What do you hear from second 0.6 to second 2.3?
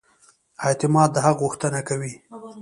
اعتماد د حق غوښتنه کوي.